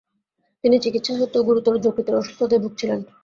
[0.63, 2.99] তিনি চিকিৎসা সত্ত্বেও গুরুতর যকৃতের অসুস্থতায় ভুগছিলেন।